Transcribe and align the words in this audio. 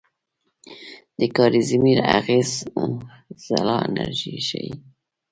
د 1.19 1.19
کازیمیر 1.35 1.99
اغېز 2.17 2.51
خلا 3.43 3.77
انرژي 3.87 4.35
ښيي. 4.47 4.71